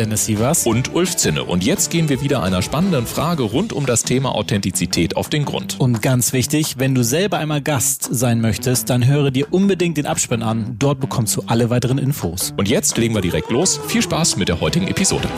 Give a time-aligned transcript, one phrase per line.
[0.00, 1.44] Dennis Sievers und Ulf Zinne.
[1.44, 5.44] Und jetzt gehen wir wieder einer spannenden Frage rund um das Thema Authentizität auf den
[5.44, 5.78] Grund.
[5.78, 10.06] Und ganz wichtig, wenn du selber einmal Gast sein möchtest, dann höre dir unbedingt den
[10.06, 10.76] Abspann an.
[10.78, 12.54] Dort bekommst du alle weiteren Infos.
[12.56, 13.78] Und jetzt legen wir direkt los.
[13.88, 15.28] Viel Spaß mit der heutigen Episode.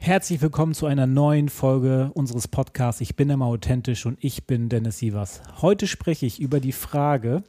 [0.00, 3.00] Herzlich willkommen zu einer neuen Folge unseres Podcasts.
[3.00, 5.42] Ich bin immer authentisch und ich bin Dennis Sievers.
[5.62, 7.44] Heute spreche ich über die Frage,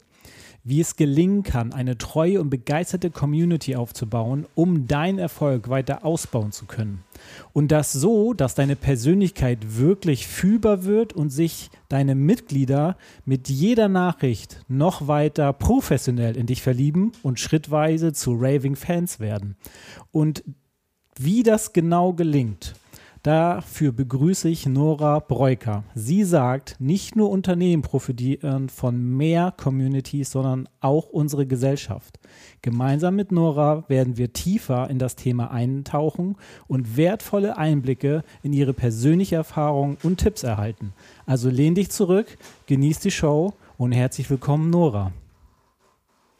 [0.64, 6.52] wie es gelingen kann, eine treue und begeisterte Community aufzubauen, um deinen Erfolg weiter ausbauen
[6.52, 7.04] zu können.
[7.54, 13.88] Und das so, dass deine Persönlichkeit wirklich fühlbar wird und sich deine Mitglieder mit jeder
[13.88, 19.56] Nachricht noch weiter professionell in dich verlieben und schrittweise zu raving Fans werden.
[20.12, 20.44] Und
[21.18, 22.76] wie das genau gelingt,
[23.24, 25.84] Dafür begrüße ich Nora Breuker.
[25.94, 32.18] Sie sagt, nicht nur Unternehmen profitieren von mehr Communities, sondern auch unsere Gesellschaft.
[32.62, 38.74] Gemeinsam mit Nora werden wir tiefer in das Thema eintauchen und wertvolle Einblicke in ihre
[38.74, 40.94] persönliche Erfahrung und Tipps erhalten.
[41.26, 45.12] Also lehn dich zurück, genieß die Show und herzlich willkommen, Nora.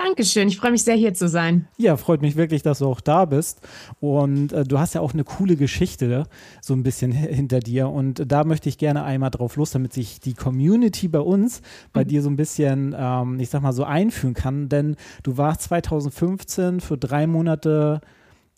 [0.02, 1.68] Dankeschön, ich freue mich sehr, hier zu sein.
[1.76, 3.60] Ja, freut mich wirklich, dass du auch da bist.
[4.00, 6.24] Und äh, du hast ja auch eine coole Geschichte
[6.62, 7.90] so ein bisschen hinter dir.
[7.90, 11.62] Und da möchte ich gerne einmal drauf los, damit sich die Community bei uns,
[11.92, 12.08] bei mhm.
[12.08, 14.70] dir so ein bisschen, ähm, ich sag mal, so einführen kann.
[14.70, 18.00] Denn du warst 2015 für drei Monate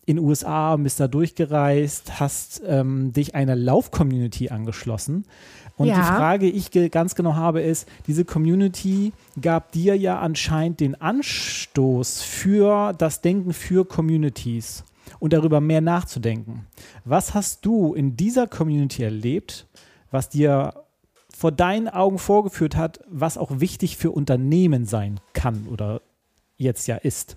[0.04, 5.24] in den USA, bist da durchgereist, hast ähm, dich einer Lauf-Community angeschlossen.
[5.76, 5.96] Und ja.
[5.96, 11.00] die Frage, die ich ganz genau habe, ist, diese Community gab dir ja anscheinend den
[11.00, 14.84] Anstoß für das Denken für Communities
[15.18, 16.66] und darüber mehr nachzudenken.
[17.04, 19.66] Was hast du in dieser Community erlebt,
[20.10, 20.74] was dir
[21.34, 26.02] vor deinen Augen vorgeführt hat, was auch wichtig für Unternehmen sein kann oder
[26.56, 27.36] jetzt ja ist?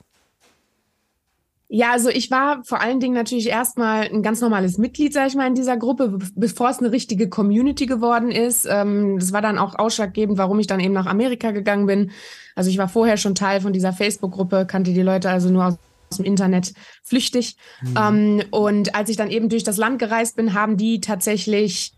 [1.75, 5.35] Ja, also ich war vor allen Dingen natürlich erstmal ein ganz normales Mitglied, sag ich
[5.35, 8.65] mal, in dieser Gruppe, bevor es eine richtige Community geworden ist.
[8.65, 12.11] Ähm, das war dann auch ausschlaggebend, warum ich dann eben nach Amerika gegangen bin.
[12.55, 15.77] Also ich war vorher schon Teil von dieser Facebook-Gruppe, kannte die Leute also nur aus
[16.11, 17.57] aus dem Internet flüchtig.
[17.81, 17.97] Mhm.
[17.97, 21.94] Ähm, und als ich dann eben durch das Land gereist bin, haben die tatsächlich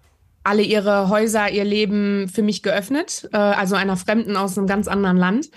[0.47, 4.87] alle ihre Häuser, ihr Leben für mich geöffnet, äh, also einer Fremden aus einem ganz
[4.87, 5.49] anderen Land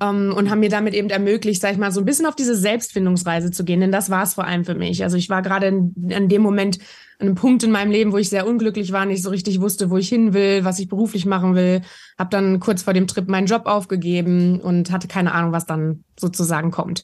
[0.00, 2.54] ähm, und haben mir damit eben ermöglicht, sag ich mal, so ein bisschen auf diese
[2.54, 5.02] Selbstfindungsreise zu gehen, denn das war es vor allem für mich.
[5.02, 6.78] Also ich war gerade in, in dem Moment
[7.18, 9.90] an einem Punkt in meinem Leben, wo ich sehr unglücklich war, nicht so richtig wusste,
[9.90, 11.82] wo ich hin will, was ich beruflich machen will,
[12.16, 16.04] habe dann kurz vor dem Trip meinen Job aufgegeben und hatte keine Ahnung, was dann
[16.18, 17.02] sozusagen kommt.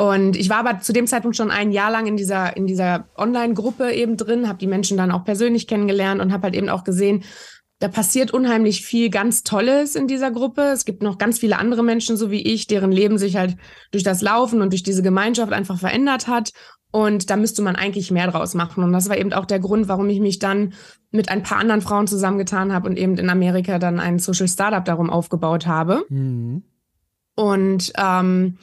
[0.00, 3.04] Und ich war aber zu dem Zeitpunkt schon ein Jahr lang in dieser, in dieser
[3.18, 6.84] Online-Gruppe eben drin, habe die Menschen dann auch persönlich kennengelernt und habe halt eben auch
[6.84, 7.22] gesehen,
[7.80, 10.62] da passiert unheimlich viel ganz Tolles in dieser Gruppe.
[10.62, 13.58] Es gibt noch ganz viele andere Menschen, so wie ich, deren Leben sich halt
[13.90, 16.52] durch das Laufen und durch diese Gemeinschaft einfach verändert hat.
[16.90, 18.82] Und da müsste man eigentlich mehr draus machen.
[18.82, 20.72] Und das war eben auch der Grund, warum ich mich dann
[21.10, 24.82] mit ein paar anderen Frauen zusammengetan habe und eben in Amerika dann ein Social Startup
[24.82, 26.06] darum aufgebaut habe.
[26.08, 26.62] Mhm.
[27.34, 28.56] Und ähm,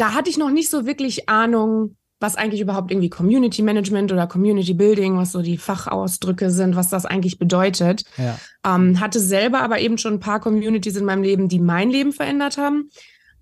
[0.00, 4.26] da hatte ich noch nicht so wirklich Ahnung, was eigentlich überhaupt irgendwie Community Management oder
[4.26, 8.04] Community Building, was so die Fachausdrücke sind, was das eigentlich bedeutet.
[8.16, 8.38] Ja.
[8.66, 12.12] Ähm, hatte selber aber eben schon ein paar Communities in meinem Leben, die mein Leben
[12.12, 12.90] verändert haben.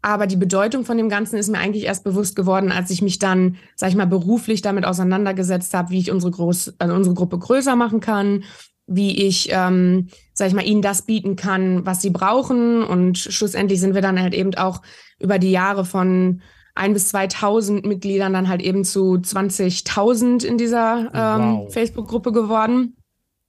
[0.00, 3.18] Aber die Bedeutung von dem Ganzen ist mir eigentlich erst bewusst geworden, als ich mich
[3.18, 7.38] dann, sag ich mal, beruflich damit auseinandergesetzt habe, wie ich unsere, Groß also unsere Gruppe
[7.38, 8.44] größer machen kann,
[8.88, 12.82] wie ich, ähm, sag ich mal, ihnen das bieten kann, was sie brauchen.
[12.82, 14.82] Und schlussendlich sind wir dann halt eben auch
[15.20, 16.40] über die Jahre von
[16.74, 21.72] ein bis 2000 Mitgliedern dann halt eben zu 20.000 in dieser ähm, wow.
[21.72, 22.97] Facebook-Gruppe geworden.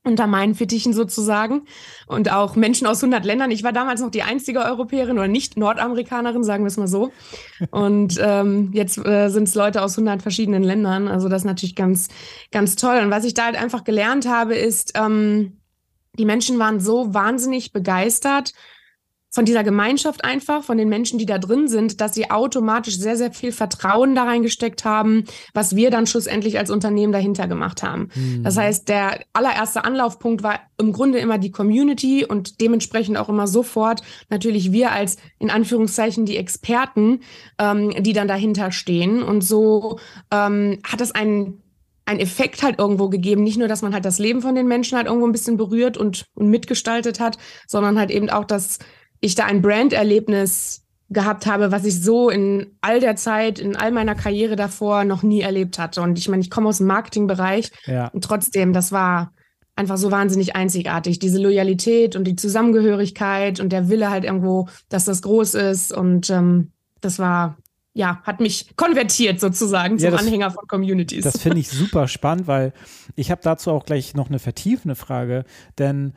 [0.09, 1.61] Unter meinen Fittichen sozusagen.
[2.07, 3.51] Und auch Menschen aus 100 Ländern.
[3.51, 7.11] Ich war damals noch die einzige Europäerin oder nicht Nordamerikanerin, sagen wir es mal so.
[7.71, 11.07] Und ähm, jetzt äh, sind es Leute aus 100 verschiedenen Ländern.
[11.07, 12.09] Also das ist natürlich ganz,
[12.51, 12.99] ganz toll.
[13.03, 15.59] Und was ich da halt einfach gelernt habe, ist, ähm,
[16.17, 18.53] die Menschen waren so wahnsinnig begeistert
[19.31, 23.15] von dieser Gemeinschaft einfach, von den Menschen, die da drin sind, dass sie automatisch sehr,
[23.15, 28.09] sehr viel Vertrauen da reingesteckt haben, was wir dann schlussendlich als Unternehmen dahinter gemacht haben.
[28.15, 28.43] Mhm.
[28.43, 33.47] Das heißt, der allererste Anlaufpunkt war im Grunde immer die Community und dementsprechend auch immer
[33.47, 37.21] sofort natürlich wir als in Anführungszeichen die Experten,
[37.59, 39.21] ähm, die dann dahinter stehen.
[39.21, 39.99] Und so
[40.31, 41.61] ähm, hat es einen
[42.09, 43.43] ein Effekt halt irgendwo gegeben.
[43.43, 45.95] Nicht nur, dass man halt das Leben von den Menschen halt irgendwo ein bisschen berührt
[45.95, 47.37] und, und mitgestaltet hat,
[47.67, 48.79] sondern halt eben auch, dass
[49.21, 53.91] ich da ein Brand-Erlebnis gehabt habe, was ich so in all der Zeit, in all
[53.91, 56.01] meiner Karriere davor noch nie erlebt hatte.
[56.01, 58.07] Und ich meine, ich komme aus dem Marketingbereich ja.
[58.09, 59.33] und trotzdem, das war
[59.75, 61.19] einfach so wahnsinnig einzigartig.
[61.19, 65.93] Diese Loyalität und die Zusammengehörigkeit und der Wille halt irgendwo, dass das groß ist.
[65.93, 66.71] Und ähm,
[67.01, 67.57] das war,
[67.93, 71.23] ja, hat mich konvertiert sozusagen zum ja, das, Anhänger von Communities.
[71.23, 72.73] Das finde ich super spannend, weil
[73.15, 75.45] ich habe dazu auch gleich noch eine vertiefende Frage,
[75.77, 76.13] denn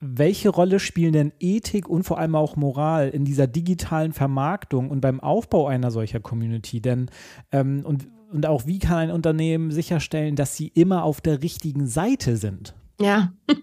[0.00, 5.00] welche Rolle spielen denn Ethik und vor allem auch Moral in dieser digitalen Vermarktung und
[5.00, 6.80] beim Aufbau einer solcher Community?
[6.80, 7.10] Denn
[7.50, 11.86] ähm, und, und auch wie kann ein Unternehmen sicherstellen, dass sie immer auf der richtigen
[11.86, 12.74] Seite sind?
[13.00, 13.32] Ja.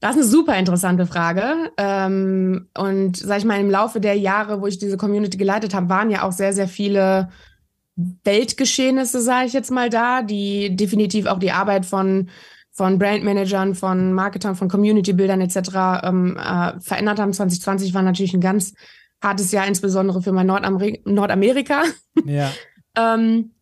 [0.00, 1.70] Das ist eine super interessante Frage.
[1.76, 5.88] Ähm, und sag ich mal, im Laufe der Jahre, wo ich diese Community geleitet habe,
[5.88, 7.28] waren ja auch sehr, sehr viele
[8.24, 12.30] Weltgeschehnisse, sage ich jetzt mal da, die definitiv auch die Arbeit von
[12.72, 16.04] von Brandmanagern, von Marketern, von Community-Bildern etc.
[16.04, 17.32] Ähm, äh, verändert haben.
[17.32, 18.72] 2020 war natürlich ein ganz
[19.22, 21.82] hartes Jahr, insbesondere für mein Nordamer Nordamerika.
[22.24, 22.50] Ja.
[22.96, 23.52] ähm,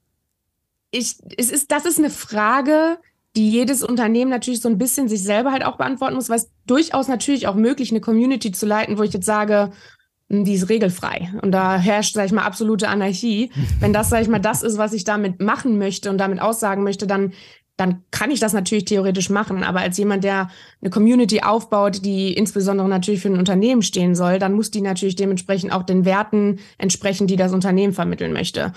[0.93, 2.99] ich, es ist, das ist eine Frage,
[3.37, 6.51] die jedes Unternehmen natürlich so ein bisschen sich selber halt auch beantworten muss, weil es
[6.67, 9.71] durchaus natürlich auch möglich, eine Community zu leiten, wo ich jetzt sage,
[10.29, 13.51] hm, die ist regelfrei und da herrscht, sag ich mal, absolute Anarchie.
[13.81, 16.83] Wenn das, sag ich mal, das ist, was ich damit machen möchte und damit aussagen
[16.83, 17.33] möchte, dann
[17.81, 19.65] dann kann ich das natürlich theoretisch machen.
[19.65, 20.50] Aber als jemand, der
[20.82, 25.17] eine Community aufbaut, die insbesondere natürlich für ein Unternehmen stehen soll, dann muss die natürlich
[25.17, 28.73] dementsprechend auch den Werten entsprechen, die das Unternehmen vermitteln möchte.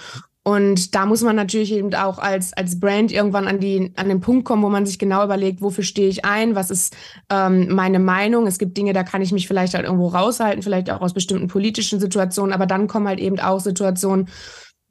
[0.46, 4.20] Und da muss man natürlich eben auch als, als Brand irgendwann an, die, an den
[4.20, 6.96] Punkt kommen, wo man sich genau überlegt, wofür stehe ich ein, was ist
[7.30, 8.46] ähm, meine Meinung.
[8.46, 11.48] Es gibt Dinge, da kann ich mich vielleicht halt irgendwo raushalten, vielleicht auch aus bestimmten
[11.48, 14.28] politischen Situationen, aber dann kommen halt eben auch Situationen,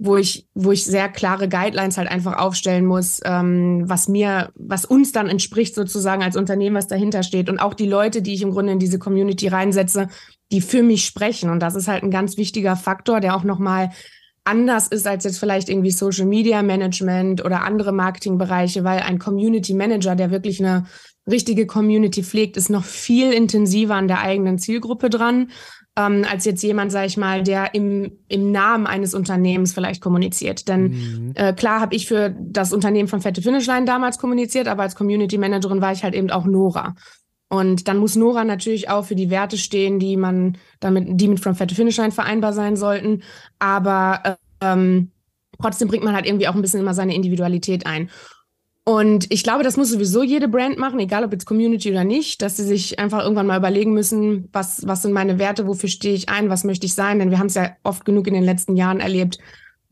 [0.05, 4.85] wo ich, wo ich sehr klare Guidelines halt einfach aufstellen muss, ähm, was mir, was
[4.85, 7.49] uns dann entspricht sozusagen als Unternehmen, was dahinter steht.
[7.49, 10.09] Und auch die Leute, die ich im Grunde in diese Community reinsetze,
[10.51, 11.51] die für mich sprechen.
[11.51, 13.91] Und das ist halt ein ganz wichtiger Faktor, der auch nochmal
[14.43, 19.73] anders ist als jetzt vielleicht irgendwie Social Media Management oder andere Marketingbereiche, weil ein Community
[19.73, 20.87] Manager, der wirklich eine
[21.31, 25.53] richtige Community pflegt, ist noch viel intensiver an der eigenen Zielgruppe dran
[25.97, 30.69] ähm, als jetzt jemand, sage ich mal, der im, im Namen eines Unternehmens vielleicht kommuniziert.
[30.69, 31.33] Denn mhm.
[31.35, 35.37] äh, klar habe ich für das Unternehmen von Fette Finishline damals kommuniziert, aber als Community
[35.37, 36.95] Managerin war ich halt eben auch Nora.
[37.51, 41.41] Und dann muss Nora natürlich auch für die Werte stehen, die man damit, die mit
[41.41, 43.23] From Fette Finishline vereinbar sein sollten.
[43.59, 45.11] Aber ähm,
[45.61, 48.09] trotzdem bringt man halt irgendwie auch ein bisschen immer seine Individualität ein.
[48.85, 52.43] Und ich glaube, das muss sowieso jede Brand machen, egal ob jetzt Community oder nicht,
[52.43, 56.15] dass sie sich einfach irgendwann mal überlegen müssen, was, was sind meine Werte, wofür stehe
[56.15, 57.21] ich ein, was möchte ich sein.
[57.21, 59.39] Denn wir haben es ja oft genug in den letzten Jahren erlebt,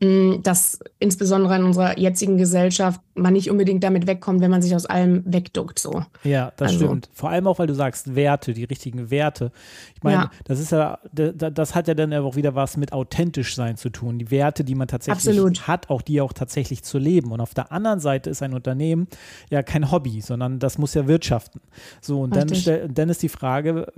[0.01, 4.87] dass insbesondere in unserer jetzigen Gesellschaft man nicht unbedingt damit wegkommt, wenn man sich aus
[4.87, 5.77] allem wegduckt.
[5.77, 6.03] So.
[6.23, 6.85] Ja, das also.
[6.85, 7.09] stimmt.
[7.13, 9.51] Vor allem auch, weil du sagst Werte, die richtigen Werte.
[9.93, 10.31] Ich meine, ja.
[10.45, 14.17] das ist ja, das hat ja dann auch wieder was mit authentisch sein zu tun.
[14.17, 15.67] Die Werte, die man tatsächlich Absolut.
[15.67, 17.31] hat, auch die auch tatsächlich zu leben.
[17.31, 19.07] Und auf der anderen Seite ist ein Unternehmen
[19.51, 21.61] ja kein Hobby, sondern das muss ja wirtschaften.
[22.01, 22.47] So, und dann,
[22.91, 23.93] dann ist die Frage,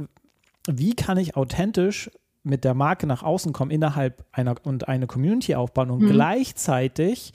[0.68, 2.10] wie kann ich authentisch
[2.44, 6.10] mit der Marke nach außen kommen, innerhalb einer und eine Community aufbauen und mhm.
[6.10, 7.32] gleichzeitig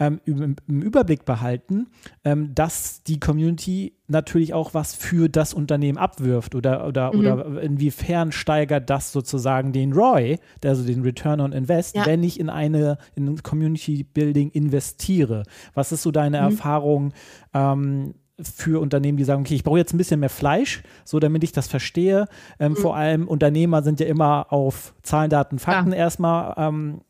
[0.00, 1.88] ähm, im, im, Überblick behalten,
[2.24, 7.20] ähm, dass die Community natürlich auch was für das Unternehmen abwirft oder, oder, mhm.
[7.20, 12.06] oder inwiefern steigert das sozusagen den ROI, also den Return on Invest, ja.
[12.06, 15.44] wenn ich in eine in Community Building investiere.
[15.74, 16.44] Was ist so deine mhm.
[16.44, 17.12] Erfahrung?
[17.54, 21.42] Ähm, für Unternehmen, die sagen, okay, ich brauche jetzt ein bisschen mehr Fleisch, so damit
[21.44, 22.26] ich das verstehe.
[22.58, 22.76] Ähm, mhm.
[22.76, 25.98] Vor allem Unternehmer sind ja immer auf Zahlen, Daten, Fakten ja.
[25.98, 27.00] erstmal ähm,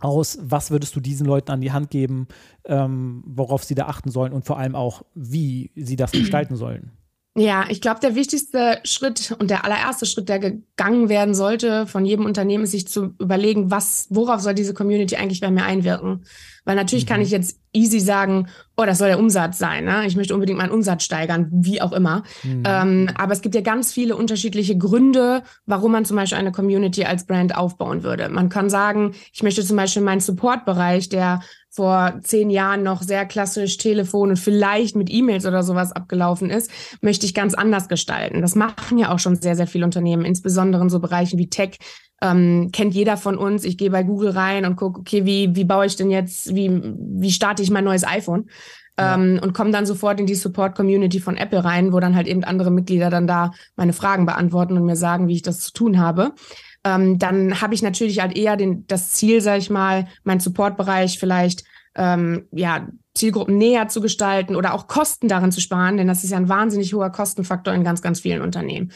[0.00, 0.38] aus.
[0.42, 2.28] Was würdest du diesen Leuten an die Hand geben,
[2.64, 6.92] ähm, worauf sie da achten sollen und vor allem auch, wie sie das gestalten sollen?
[7.36, 12.04] Ja, ich glaube, der wichtigste Schritt und der allererste Schritt, der gegangen werden sollte von
[12.04, 16.24] jedem Unternehmen, ist sich zu überlegen, was, worauf soll diese Community eigentlich bei mir einwirken?
[16.64, 17.08] Weil natürlich mhm.
[17.08, 19.84] kann ich jetzt easy sagen, oh, das soll der Umsatz sein.
[19.84, 20.06] Ne?
[20.06, 22.22] Ich möchte unbedingt meinen Umsatz steigern, wie auch immer.
[22.42, 22.62] Mhm.
[22.66, 27.04] Ähm, aber es gibt ja ganz viele unterschiedliche Gründe, warum man zum Beispiel eine Community
[27.04, 28.28] als Brand aufbauen würde.
[28.28, 33.26] Man kann sagen, ich möchte zum Beispiel meinen Support-Bereich, der vor zehn Jahren noch sehr
[33.26, 36.70] klassisch Telefon und vielleicht mit E-Mails oder sowas abgelaufen ist,
[37.02, 38.40] möchte ich ganz anders gestalten.
[38.40, 41.78] Das machen ja auch schon sehr, sehr viele Unternehmen, insbesondere in so Bereichen wie Tech.
[42.20, 43.64] Ähm, kennt jeder von uns.
[43.64, 46.70] Ich gehe bei Google rein und gucke, okay, wie, wie baue ich denn jetzt, wie,
[46.72, 48.48] wie starte ich mein neues iPhone?
[48.98, 49.14] Ja.
[49.14, 52.42] Ähm, und komme dann sofort in die Support-Community von Apple rein, wo dann halt eben
[52.42, 55.98] andere Mitglieder dann da meine Fragen beantworten und mir sagen, wie ich das zu tun
[55.98, 56.32] habe
[56.84, 61.18] ähm, dann habe ich natürlich halt eher den, das Ziel, sage ich mal, meinen Supportbereich
[61.18, 66.22] vielleicht ähm, ja, Zielgruppen näher zu gestalten oder auch Kosten darin zu sparen, denn das
[66.22, 68.92] ist ja ein wahnsinnig hoher Kostenfaktor in ganz, ganz vielen Unternehmen.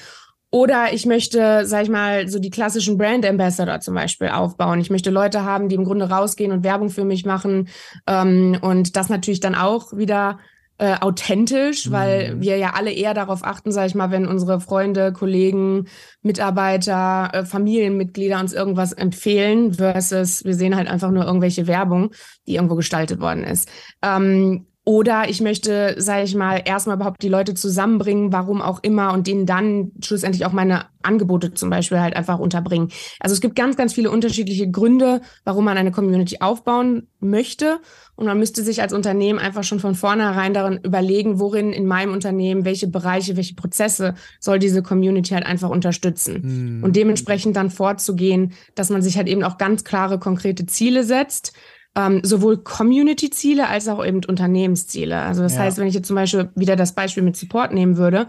[0.54, 4.80] Oder ich möchte, sag ich mal, so die klassischen Brand Ambassador zum Beispiel aufbauen.
[4.80, 7.68] Ich möchte Leute haben, die im Grunde rausgehen und Werbung für mich machen
[8.06, 10.38] ähm, und das natürlich dann auch wieder
[10.76, 11.92] äh, authentisch, mhm.
[11.92, 15.86] weil wir ja alle eher darauf achten, sage ich mal, wenn unsere Freunde, Kollegen,
[16.20, 22.10] Mitarbeiter, äh, Familienmitglieder uns irgendwas empfehlen, versus wir sehen halt einfach nur irgendwelche Werbung,
[22.46, 23.70] die irgendwo gestaltet worden ist.
[24.02, 29.12] Ähm, oder ich möchte, sage ich mal, erstmal überhaupt die Leute zusammenbringen, warum auch immer,
[29.12, 32.88] und denen dann schlussendlich auch meine Angebote zum Beispiel halt einfach unterbringen.
[33.20, 37.78] Also es gibt ganz, ganz viele unterschiedliche Gründe, warum man eine Community aufbauen möchte.
[38.16, 42.12] Und man müsste sich als Unternehmen einfach schon von vornherein darin überlegen, worin in meinem
[42.12, 46.78] Unternehmen, welche Bereiche, welche Prozesse soll diese Community halt einfach unterstützen.
[46.78, 46.84] Mhm.
[46.84, 51.52] Und dementsprechend dann vorzugehen, dass man sich halt eben auch ganz klare, konkrete Ziele setzt
[51.94, 55.20] ähm, sowohl Community-Ziele als auch eben Unternehmensziele.
[55.20, 55.60] Also das ja.
[55.60, 58.28] heißt, wenn ich jetzt zum Beispiel wieder das Beispiel mit Support nehmen würde,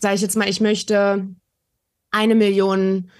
[0.00, 1.28] sage ich jetzt mal, ich möchte
[2.10, 3.10] eine Million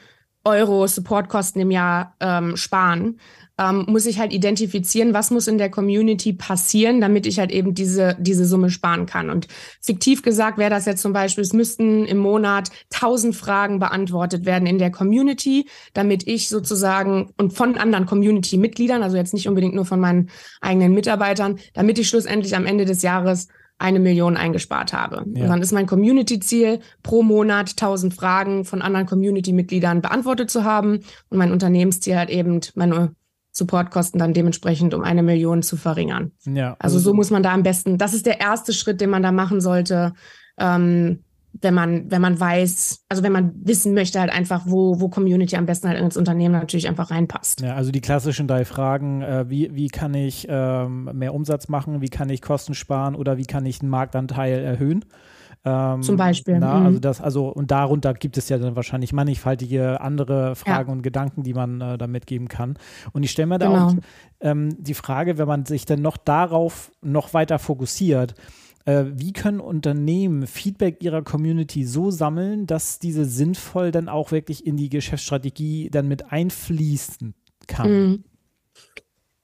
[0.45, 3.19] Euro Supportkosten im Jahr ähm, sparen,
[3.59, 7.75] ähm, muss ich halt identifizieren, was muss in der Community passieren, damit ich halt eben
[7.75, 9.31] diese, diese Summe sparen kann.
[9.31, 9.49] Und
[9.81, 14.67] fiktiv gesagt wäre das jetzt zum Beispiel, es müssten im Monat tausend Fragen beantwortet werden
[14.67, 19.87] in der Community, damit ich sozusagen und von anderen Community-Mitgliedern, also jetzt nicht unbedingt nur
[19.87, 23.49] von meinen eigenen Mitarbeitern, damit ich schlussendlich am Ende des Jahres
[23.79, 25.25] eine Million eingespart habe.
[25.35, 25.49] Ja.
[25.49, 31.39] Dann ist mein Community-Ziel, pro Monat 1000 Fragen von anderen Community-Mitgliedern beantwortet zu haben und
[31.39, 33.15] mein Unternehmensziel halt eben meine
[33.57, 36.33] Supportkosten dann dementsprechend um eine Million zu verringern.
[36.45, 39.23] Ja, also, so muss man da am besten, das ist der erste Schritt, den man
[39.23, 40.13] da machen sollte,
[40.59, 41.21] ähm,
[41.63, 45.57] wenn man, wenn man weiß, also wenn man wissen möchte, halt einfach, wo, wo Community
[45.57, 47.63] am besten halt ins Unternehmen natürlich einfach reinpasst.
[47.63, 52.03] Ja, also die klassischen drei Fragen, äh, wie, wie kann ich ähm, mehr Umsatz machen,
[52.03, 55.05] wie kann ich Kosten sparen oder wie kann ich den Marktanteil erhöhen?
[55.67, 56.61] Ähm, Zum Beispiel.
[56.61, 56.87] Na, mhm.
[56.87, 60.93] also das, also, und darunter gibt es ja dann wahrscheinlich mannigfaltige andere Fragen ja.
[60.93, 62.79] und Gedanken, die man äh, da mitgeben kann.
[63.13, 63.87] Und ich stelle mir da genau.
[63.87, 63.95] auch
[64.41, 68.35] ähm, die Frage, wenn man sich dann noch darauf noch weiter fokussiert,
[68.85, 74.65] äh, wie können Unternehmen Feedback ihrer Community so sammeln, dass diese sinnvoll dann auch wirklich
[74.65, 77.35] in die Geschäftsstrategie dann mit einfließen
[77.67, 77.91] kann?
[77.91, 78.25] Mhm.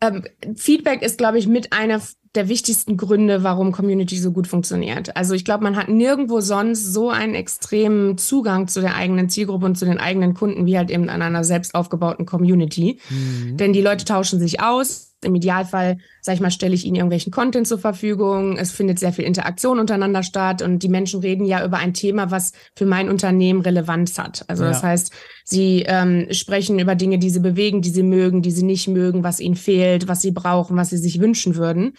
[0.00, 0.24] Ähm,
[0.54, 2.00] Feedback ist, glaube ich, mit einer
[2.34, 5.16] der wichtigsten Gründe, warum Community so gut funktioniert.
[5.16, 9.66] Also ich glaube, man hat nirgendwo sonst so einen extremen Zugang zu der eigenen Zielgruppe
[9.66, 12.98] und zu den eigenen Kunden wie halt eben an einer selbst aufgebauten Community.
[13.10, 13.58] Mhm.
[13.58, 15.11] Denn die Leute tauschen sich aus.
[15.24, 18.56] Im Idealfall, sag ich mal, stelle ich ihnen irgendwelchen Content zur Verfügung.
[18.58, 22.30] Es findet sehr viel Interaktion untereinander statt und die Menschen reden ja über ein Thema,
[22.30, 24.44] was für mein Unternehmen Relevanz hat.
[24.48, 24.70] Also ja.
[24.70, 25.12] das heißt,
[25.44, 29.22] sie ähm, sprechen über Dinge, die sie bewegen, die sie mögen, die sie nicht mögen,
[29.24, 31.94] was ihnen fehlt, was sie brauchen, was sie sich wünschen würden.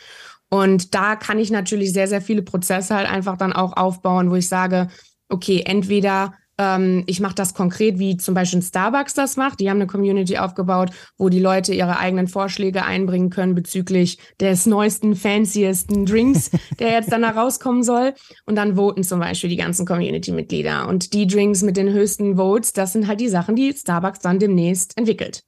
[0.50, 4.36] Und da kann ich natürlich sehr, sehr viele Prozesse halt einfach dann auch aufbauen, wo
[4.36, 4.88] ich sage,
[5.30, 9.60] okay, entweder ähm, ich mache das konkret, wie zum Beispiel Starbucks das macht.
[9.60, 14.66] Die haben eine Community aufgebaut, wo die Leute ihre eigenen Vorschläge einbringen können bezüglich des
[14.66, 18.14] neuesten, fanciesten Drinks, der jetzt dann herauskommen soll.
[18.46, 20.88] Und dann voten zum Beispiel die ganzen Community-Mitglieder.
[20.88, 24.40] Und die Drinks mit den höchsten Votes, das sind halt die Sachen, die Starbucks dann
[24.40, 25.44] demnächst entwickelt.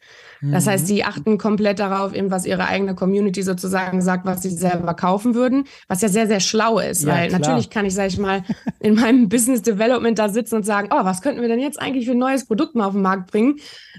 [0.51, 1.07] Das heißt, sie mhm.
[1.07, 5.65] achten komplett darauf, eben was ihre eigene Community sozusagen sagt, was sie selber kaufen würden,
[5.87, 7.39] was ja sehr, sehr schlau ist, ja, weil klar.
[7.39, 8.43] natürlich kann ich, sag ich mal,
[8.79, 12.05] in meinem Business Development da sitzen und sagen, oh, was könnten wir denn jetzt eigentlich
[12.05, 13.57] für ein neues Produkt mal auf den Markt bringen?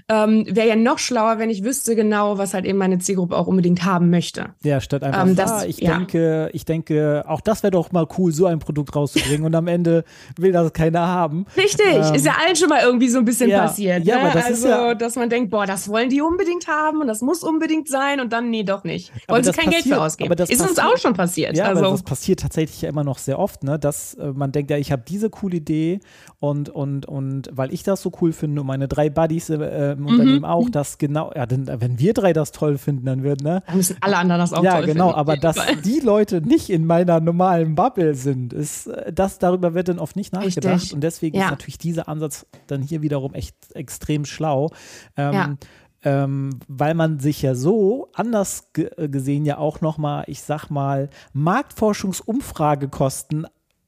[0.09, 3.47] Ähm, Wäre ja noch schlauer, wenn ich wüsste genau, was halt eben meine Zielgruppe auch
[3.47, 4.49] unbedingt haben möchte.
[4.63, 5.97] Ja, statt einfach, ähm, das, ah, ich ja.
[5.97, 9.67] denke, ich denke, auch das wäre doch mal cool, so ein Produkt rauszubringen und am
[9.67, 10.03] Ende
[10.37, 11.45] will das keiner haben.
[11.55, 14.05] Richtig, ähm, ist ja allen schon mal irgendwie so ein bisschen ja, passiert.
[14.05, 14.21] Ja, ne?
[14.21, 17.07] aber das also, ist ja, dass man denkt, boah, das wollen die unbedingt haben und
[17.07, 19.11] das muss unbedingt sein und dann, nee, doch nicht.
[19.27, 20.31] Wollen sie kein passiert, Geld für ausgeben.
[20.31, 21.57] ist passiert, uns auch schon passiert.
[21.57, 21.83] Ja, also.
[21.83, 23.77] aber das passiert tatsächlich ja immer noch sehr oft, ne?
[23.77, 25.99] dass äh, man denkt, ja, ich habe diese coole Idee
[26.39, 29.99] und, und, und weil ich das so cool finde und meine drei Buddies äh, im
[29.99, 30.07] mhm.
[30.07, 33.63] Unternehmen auch, dass genau, ja, denn, wenn wir drei das toll finden, dann wird, ne?
[33.67, 34.97] Dann müssen alle anderen das auch ja, toll genau, finden.
[34.97, 39.39] Ja, genau, aber dass die Leute nicht in meiner normalen Bubble sind, ist, äh, das,
[39.39, 40.93] darüber wird dann oft nicht nachgedacht Richtig.
[40.93, 41.45] und deswegen ja.
[41.45, 44.71] ist natürlich dieser Ansatz dann hier wiederum echt extrem schlau.
[45.15, 45.55] Ähm, ja
[46.03, 51.09] ähm, weil man sich ja so anders ge gesehen ja auch nochmal, ich sag mal,
[51.33, 53.47] Marktforschungsumfragekosten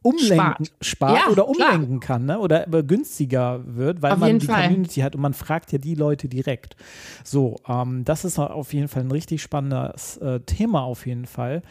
[0.09, 2.17] umlenken, spart, spart ja, oder umlenken klar.
[2.17, 2.39] kann, ne?
[2.39, 4.67] Oder günstiger wird, weil auf man die Fall.
[4.67, 6.75] Community hat und man fragt ja die Leute direkt.
[7.23, 11.61] So, ähm, das ist auf jeden Fall ein richtig spannendes äh, Thema auf jeden Fall.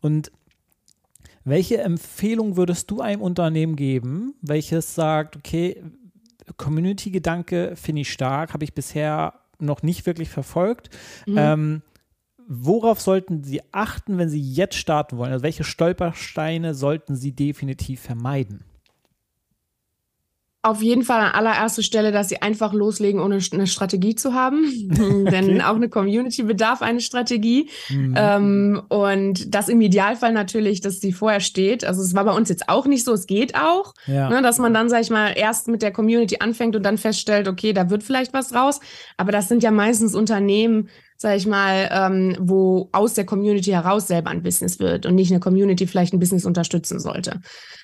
[0.00, 0.30] Und
[1.44, 5.80] welche Empfehlung würdest du einem Unternehmen geben, welches sagt, okay,
[6.56, 10.90] Community-Gedanke finde ich stark, habe ich bisher noch nicht wirklich verfolgt.
[11.26, 11.38] Mhm.
[11.38, 11.82] Ähm,
[12.46, 15.32] worauf sollten Sie achten, wenn Sie jetzt starten wollen?
[15.32, 18.64] Also welche Stolpersteine sollten Sie definitiv vermeiden?
[20.66, 24.64] Auf jeden Fall an allererster Stelle, dass sie einfach loslegen, ohne eine Strategie zu haben.
[25.30, 25.62] Denn okay.
[25.62, 27.70] auch eine Community bedarf eine Strategie.
[27.88, 28.14] Mhm.
[28.16, 31.84] Ähm, und das im Idealfall natürlich, dass sie vorher steht.
[31.84, 34.28] Also es war bei uns jetzt auch nicht so, es geht auch, ja.
[34.28, 37.46] ne, dass man dann, sag ich mal, erst mit der Community anfängt und dann feststellt,
[37.46, 38.80] okay, da wird vielleicht was raus.
[39.16, 44.06] Aber das sind ja meistens Unternehmen, sag ich mal, ähm, wo aus der Community heraus
[44.06, 47.40] selber ein Business wird und nicht eine Community vielleicht ein Business unterstützen sollte.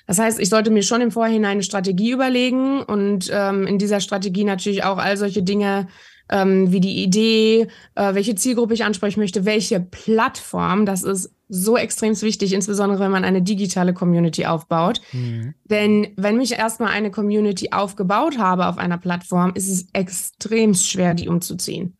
[0.07, 3.99] Das heißt, ich sollte mir schon im Vorhinein eine Strategie überlegen und ähm, in dieser
[3.99, 5.87] Strategie natürlich auch all solche Dinge
[6.29, 11.77] ähm, wie die Idee, äh, welche Zielgruppe ich ansprechen möchte, welche Plattform, das ist so
[11.77, 15.01] extrem wichtig, insbesondere wenn man eine digitale Community aufbaut.
[15.11, 15.53] Mhm.
[15.65, 21.13] Denn wenn ich erstmal eine Community aufgebaut habe auf einer Plattform, ist es extrem schwer,
[21.13, 21.97] die umzuziehen.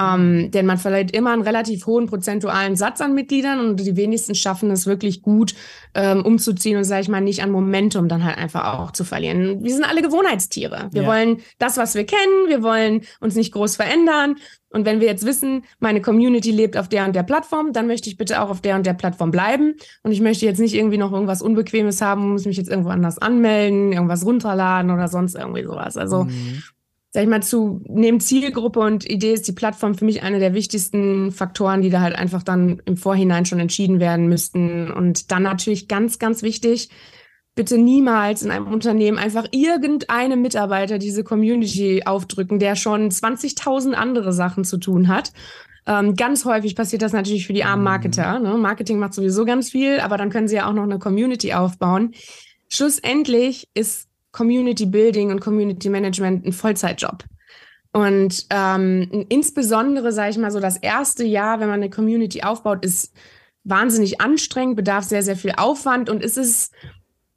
[0.00, 4.34] Ähm, denn man verleiht immer einen relativ hohen prozentualen Satz an Mitgliedern und die wenigsten
[4.34, 5.54] schaffen es wirklich gut
[5.94, 9.62] ähm, umzuziehen und, sage ich mal, nicht an Momentum dann halt einfach auch zu verlieren.
[9.62, 10.88] Wir sind alle Gewohnheitstiere.
[10.90, 11.08] Wir ja.
[11.08, 12.48] wollen das, was wir kennen.
[12.48, 14.34] Wir wollen uns nicht groß verändern.
[14.70, 18.10] Und wenn wir jetzt wissen, meine Community lebt auf der und der Plattform, dann möchte
[18.10, 19.76] ich bitte auch auf der und der Plattform bleiben.
[20.02, 23.18] Und ich möchte jetzt nicht irgendwie noch irgendwas Unbequemes haben, muss mich jetzt irgendwo anders
[23.18, 25.96] anmelden, irgendwas runterladen oder sonst irgendwie sowas.
[25.96, 26.64] Also mhm
[27.14, 30.52] sag ich mal, zu neben Zielgruppe und Idee ist die Plattform für mich eine der
[30.52, 34.90] wichtigsten Faktoren, die da halt einfach dann im Vorhinein schon entschieden werden müssten.
[34.90, 36.88] Und dann natürlich ganz, ganz wichtig,
[37.54, 44.32] bitte niemals in einem Unternehmen einfach irgendeinem Mitarbeiter diese Community aufdrücken, der schon 20.000 andere
[44.32, 45.32] Sachen zu tun hat.
[45.86, 47.84] Ähm, ganz häufig passiert das natürlich für die armen mhm.
[47.84, 48.40] Marketer.
[48.40, 48.56] Ne?
[48.56, 52.12] Marketing macht sowieso ganz viel, aber dann können sie ja auch noch eine Community aufbauen.
[52.68, 57.24] Schlussendlich ist Community Building und Community Management ein Vollzeitjob.
[57.92, 62.84] Und ähm, insbesondere, sage ich mal so, das erste Jahr, wenn man eine Community aufbaut,
[62.84, 63.14] ist
[63.62, 66.74] wahnsinnig anstrengend, bedarf sehr, sehr viel Aufwand und es ist,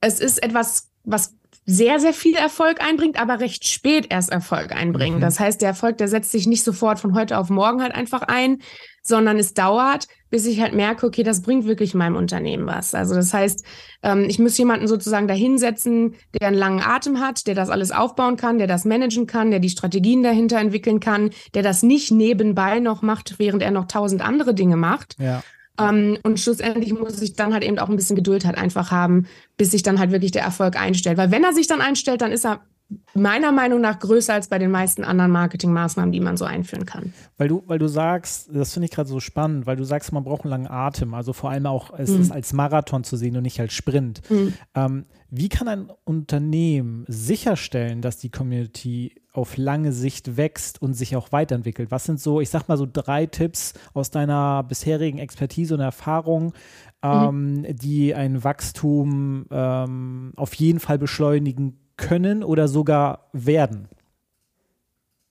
[0.01, 1.36] es ist etwas, was
[1.69, 5.17] sehr, sehr viel Erfolg einbringt, aber recht spät erst Erfolg einbringen.
[5.17, 5.21] Mhm.
[5.21, 8.21] Das heißt, der Erfolg, der setzt sich nicht sofort von heute auf morgen halt einfach
[8.21, 8.59] ein,
[9.03, 12.95] sondern es dauert, bis ich halt merke, okay, das bringt wirklich meinem Unternehmen was.
[12.95, 13.65] Also das heißt,
[14.01, 18.37] ähm, ich muss jemanden sozusagen dahinsetzen, der einen langen Atem hat, der das alles aufbauen
[18.37, 22.79] kann, der das managen kann, der die Strategien dahinter entwickeln kann, der das nicht nebenbei
[22.79, 25.17] noch macht, während er noch tausend andere Dinge macht.
[25.19, 25.43] Ja.
[25.79, 29.27] Ähm, und schlussendlich muss ich dann halt eben auch ein bisschen Geduld halt einfach haben,
[29.57, 31.17] bis sich dann halt wirklich der Erfolg einstellt.
[31.17, 32.61] Weil wenn er sich dann einstellt, dann ist er
[33.13, 37.13] meiner Meinung nach größer als bei den meisten anderen Marketingmaßnahmen, die man so einführen kann.
[37.37, 40.23] Weil du, weil du sagst, das finde ich gerade so spannend, weil du sagst, man
[40.23, 42.21] braucht einen langen Atem, also vor allem auch es mhm.
[42.21, 44.21] ist als Marathon zu sehen und nicht als Sprint.
[44.29, 44.53] Mhm.
[44.73, 51.17] Ähm, wie kann ein Unternehmen sicherstellen, dass die Community auf lange Sicht wächst und sich
[51.17, 51.91] auch weiterentwickelt?
[51.91, 56.45] Was sind so, ich sag mal so drei Tipps aus deiner bisherigen Expertise und Erfahrung,
[56.45, 56.51] mhm.
[57.03, 57.75] ähm, mhm.
[57.75, 63.89] die ein Wachstum ähm, auf jeden Fall beschleunigen können oder sogar werden?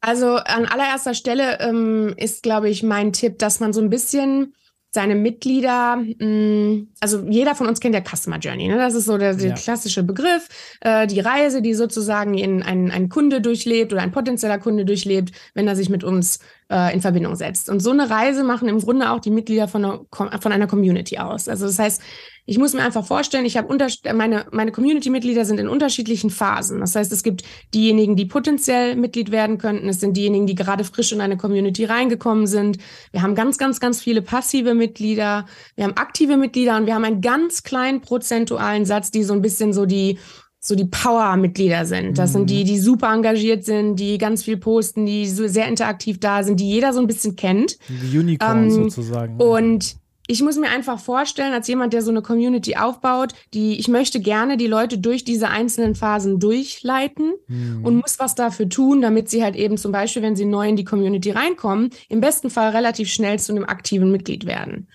[0.01, 4.55] Also an allererster Stelle ähm, ist, glaube ich, mein Tipp, dass man so ein bisschen
[4.97, 8.79] seine Mitglieder, mh, mm, also jeder von uns kennt ja Customer Journey, ne?
[8.79, 9.55] das ist so der, der ja.
[9.55, 10.49] klassische Begriff,
[10.81, 15.33] äh, die Reise, die sozusagen in ein, ein Kunde durchlebt oder ein potenzieller Kunde durchlebt,
[15.55, 16.39] wenn er sich mit uns
[16.71, 17.69] äh, in Verbindung setzt.
[17.69, 21.19] Und so eine Reise machen im Grunde auch die Mitglieder von einer, von einer Community
[21.19, 21.47] aus.
[21.47, 22.03] Also das heißt,
[22.47, 23.77] ich muss mir einfach vorstellen, ich habe
[24.15, 26.79] meine, meine Community-Mitglieder sind in unterschiedlichen Phasen.
[26.79, 27.43] Das heißt, es gibt
[27.75, 29.89] diejenigen, die potenziell Mitglied werden könnten.
[29.89, 32.79] Es sind diejenigen, die gerade frisch in eine Community reingekommen sind.
[33.11, 35.47] Wir haben ganz, ganz, ganz viele passive Mitglieder.
[35.75, 39.43] Wir haben aktive Mitglieder und wir haben einen ganz kleinen prozentualen Satz, die so ein
[39.43, 40.19] bisschen so die
[40.59, 42.19] so die Power-Mitglieder sind.
[42.19, 42.67] Das sind die, mhm.
[42.67, 46.69] die super engagiert sind, die ganz viel posten, die so sehr interaktiv da sind, die
[46.69, 47.79] jeder so ein bisschen kennt.
[47.89, 49.37] Die Unicorns ähm, sozusagen.
[49.37, 49.97] Und
[50.29, 54.21] ich muss mir einfach vorstellen, als jemand, der so eine Community aufbaut, die, ich möchte
[54.21, 57.85] gerne die Leute durch diese einzelnen Phasen durchleiten mhm.
[57.85, 60.77] und muss was dafür tun, damit sie halt eben zum Beispiel, wenn sie neu in
[60.77, 64.89] die Community reinkommen, im besten Fall relativ schnell zu einem aktiven Mitglied werden.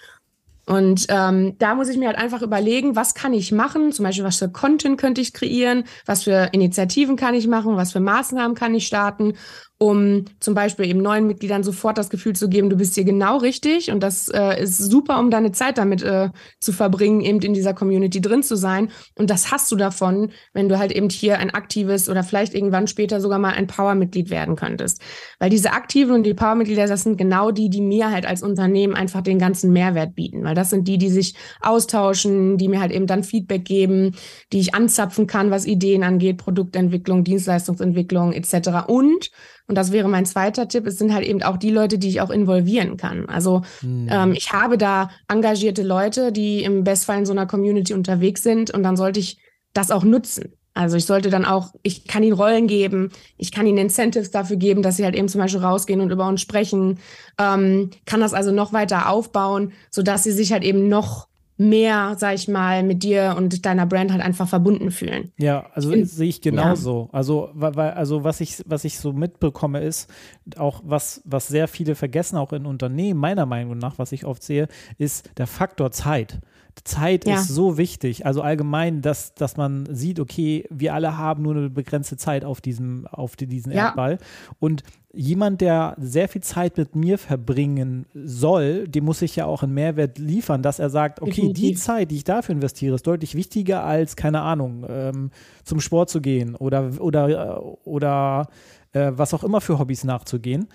[0.66, 3.92] Und ähm, da muss ich mir halt einfach überlegen, was kann ich machen?
[3.92, 5.86] Zum Beispiel, was für Content könnte ich kreieren?
[6.06, 7.76] Was für Initiativen kann ich machen?
[7.78, 9.34] Was für Maßnahmen kann ich starten?
[9.82, 13.38] Um zum Beispiel eben neuen Mitgliedern sofort das Gefühl zu geben, du bist hier genau
[13.38, 17.56] richtig und das äh, ist super, um deine Zeit damit äh, zu verbringen, eben in
[17.56, 18.90] dieser Community drin zu sein.
[19.18, 22.86] Und das hast du davon, wenn du halt eben hier ein aktives oder vielleicht irgendwann
[22.86, 25.02] später sogar mal ein Power-Mitglied werden könntest.
[25.40, 28.94] Weil diese aktiven und die Power-Mitglieder, das sind genau die, die mir halt als Unternehmen
[28.94, 30.44] einfach den ganzen Mehrwert bieten.
[30.44, 34.12] Weil das sind die, die sich austauschen, die mir halt eben dann Feedback geben,
[34.54, 38.86] die ich anzapfen kann, was Ideen angeht, Produktentwicklung, Dienstleistungsentwicklung etc.
[38.86, 39.32] Und
[39.72, 40.86] und das wäre mein zweiter Tipp.
[40.86, 43.30] Es sind halt eben auch die Leute, die ich auch involvieren kann.
[43.30, 44.10] Also mhm.
[44.12, 48.72] ähm, ich habe da engagierte Leute, die im Bestfall in so einer Community unterwegs sind
[48.72, 49.38] und dann sollte ich
[49.72, 50.52] das auch nutzen.
[50.74, 54.58] Also ich sollte dann auch, ich kann ihnen Rollen geben, ich kann ihnen Incentives dafür
[54.58, 57.00] geben, dass sie halt eben zum Beispiel rausgehen und über uns sprechen,
[57.38, 61.30] ähm, kann das also noch weiter aufbauen, sodass sie sich halt eben noch
[61.62, 65.32] mehr, sag ich mal, mit dir und deiner Brand halt einfach verbunden fühlen.
[65.38, 67.10] Ja, also sehe ich genauso.
[67.12, 67.18] Ja.
[67.18, 70.12] Also, weil, also was ich, was ich so mitbekomme, ist
[70.58, 74.44] auch was, was sehr viele vergessen, auch in Unternehmen, meiner Meinung nach, was ich oft
[74.44, 76.40] sehe, ist der Faktor Zeit.
[76.84, 77.36] Zeit ja.
[77.36, 78.26] ist so wichtig.
[78.26, 82.62] Also allgemein, dass, dass man sieht, okay, wir alle haben nur eine begrenzte Zeit auf
[82.62, 83.88] diesem, auf diesen ja.
[83.88, 84.18] Erdball.
[84.60, 89.64] Und jemand, der sehr viel Zeit mit mir verbringen soll, dem muss ich ja auch
[89.64, 91.70] einen Mehrwert liefern, dass er sagt, okay, Definitiv.
[91.70, 95.32] die Zeit, die ich dafür investiere, ist deutlich wichtiger als, keine Ahnung, ähm,
[95.64, 98.48] zum Sport zu gehen oder, oder, oder
[98.94, 100.68] äh, was auch immer für Hobbys nachzugehen.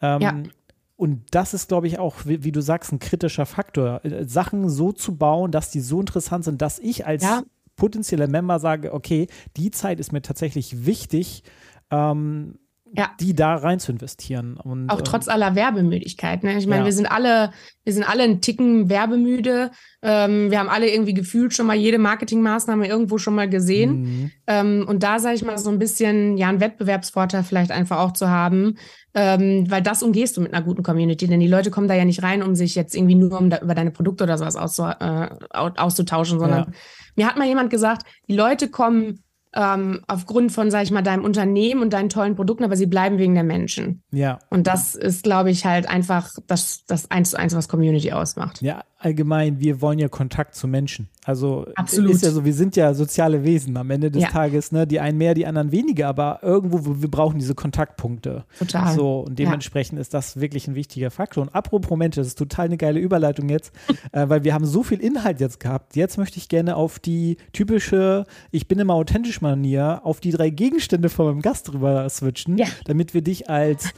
[0.00, 0.42] Ähm, ja.
[1.04, 4.02] Und das ist, glaube ich, auch, wie, wie, du sagst, ein kritischer Faktor.
[4.06, 7.42] Äh, Sachen so zu bauen, dass die so interessant sind, dass ich als ja.
[7.76, 9.26] potenzieller Member sage, okay,
[9.58, 11.42] die Zeit ist mir tatsächlich wichtig,
[11.90, 12.58] ähm,
[12.96, 13.10] ja.
[13.20, 14.56] die da rein zu investieren.
[14.56, 16.44] Und, auch trotz aller Werbemüdigkeit.
[16.44, 16.56] Ne?
[16.58, 16.86] Ich meine, ja.
[16.86, 17.50] wir sind alle,
[17.82, 19.70] wir sind alle ein Ticken werbemüde.
[20.02, 24.02] Ähm, wir haben alle irgendwie gefühlt schon mal jede Marketingmaßnahme irgendwo schon mal gesehen.
[24.02, 24.30] Mhm.
[24.46, 28.12] Ähm, und da sage ich mal so ein bisschen, ja, einen Wettbewerbsvorteil vielleicht einfach auch
[28.12, 28.76] zu haben,
[29.14, 32.04] ähm, weil das umgehst du mit einer guten Community, denn die Leute kommen da ja
[32.04, 34.84] nicht rein, um sich jetzt irgendwie nur um da, über deine Produkte oder sowas auszu,
[34.84, 36.72] äh, auszutauschen, sondern ja.
[37.16, 39.20] mir hat mal jemand gesagt, die Leute kommen
[39.54, 43.18] ähm, aufgrund von, sag ich mal, deinem Unternehmen und deinen tollen Produkten, aber sie bleiben
[43.18, 44.02] wegen der Menschen.
[44.10, 44.38] Ja.
[44.50, 48.62] Und das ist, glaube ich, halt einfach das, das eins zu eins, was Community ausmacht.
[48.62, 51.08] Ja, allgemein, wir wollen ja Kontakt zu Menschen.
[51.24, 52.12] Also Absolut.
[52.12, 54.28] ist ja so, wir sind ja soziale Wesen am Ende des ja.
[54.28, 54.86] Tages, ne?
[54.86, 58.44] Die einen mehr, die anderen weniger, aber irgendwo, wir brauchen diese Kontaktpunkte.
[58.58, 58.94] Total.
[58.94, 60.00] So, und dementsprechend ja.
[60.00, 61.42] ist das wirklich ein wichtiger Faktor.
[61.42, 63.72] Und apropos Menschen, das ist total eine geile Überleitung jetzt,
[64.12, 65.96] äh, weil wir haben so viel Inhalt jetzt gehabt.
[65.96, 70.50] Jetzt möchte ich gerne auf die typische, ich bin immer authentisch Manier, auf die drei
[70.50, 72.66] Gegenstände von meinem Gast drüber switchen, ja.
[72.84, 73.92] damit wir dich als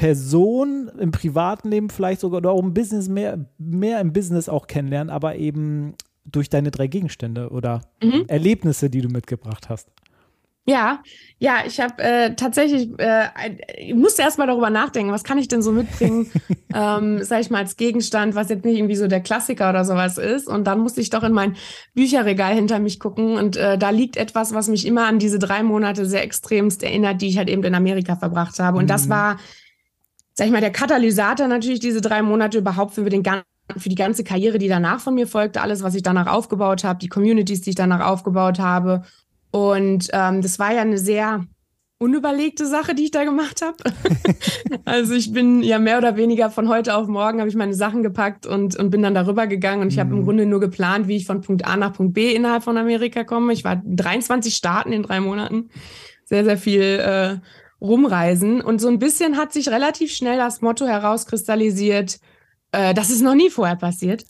[0.00, 4.66] Person im privaten Leben vielleicht sogar oder auch im Business mehr, mehr im Business auch
[4.66, 5.92] kennenlernen, aber eben
[6.24, 8.24] durch deine drei Gegenstände oder mhm.
[8.26, 9.90] Erlebnisse, die du mitgebracht hast.
[10.64, 11.02] Ja,
[11.38, 13.28] ja, ich habe äh, tatsächlich, äh,
[13.76, 16.30] ich musste erst mal darüber nachdenken, was kann ich denn so mitbringen,
[16.74, 20.16] ähm, sag ich mal, als Gegenstand, was jetzt nicht irgendwie so der Klassiker oder sowas
[20.16, 20.48] ist.
[20.48, 21.56] Und dann musste ich doch in mein
[21.94, 25.62] Bücherregal hinter mich gucken und äh, da liegt etwas, was mich immer an diese drei
[25.62, 28.78] Monate sehr extremst erinnert, die ich halt eben in Amerika verbracht habe.
[28.78, 28.88] Und mhm.
[28.88, 29.36] das war
[30.34, 33.22] sag ich mal, der Katalysator natürlich diese drei Monate überhaupt für den
[33.76, 36.98] für die ganze Karriere, die danach von mir folgte, alles, was ich danach aufgebaut habe,
[36.98, 39.02] die Communities, die ich danach aufgebaut habe.
[39.52, 41.44] Und ähm, das war ja eine sehr
[41.98, 43.76] unüberlegte Sache, die ich da gemacht habe.
[44.86, 48.02] also ich bin ja mehr oder weniger von heute auf morgen habe ich meine Sachen
[48.02, 50.00] gepackt und, und bin dann darüber gegangen und ich mhm.
[50.00, 52.78] habe im Grunde nur geplant, wie ich von Punkt A nach Punkt B innerhalb von
[52.78, 53.52] Amerika komme.
[53.52, 55.68] Ich war 23 Staaten in drei Monaten.
[56.24, 57.36] Sehr, sehr viel äh,
[57.80, 58.60] rumreisen.
[58.60, 62.20] Und so ein bisschen hat sich relativ schnell das Motto herauskristallisiert,
[62.72, 64.24] äh, das ist noch nie vorher passiert.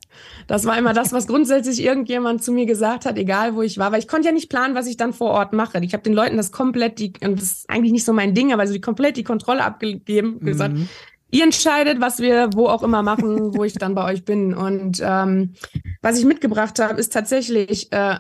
[0.47, 3.93] Das war immer das, was grundsätzlich irgendjemand zu mir gesagt hat, egal wo ich war,
[3.93, 5.79] weil ich konnte ja nicht planen, was ich dann vor Ort mache.
[5.85, 8.53] Ich habe den Leuten das komplett, die, und das ist eigentlich nicht so mein Ding,
[8.53, 10.47] aber so die komplett die Kontrolle abgegeben mhm.
[10.47, 10.75] gesagt,
[11.31, 14.55] ihr entscheidet, was wir wo auch immer machen, wo ich dann bei euch bin.
[14.55, 15.55] Und ähm,
[16.01, 18.17] was ich mitgebracht habe, ist tatsächlich äh,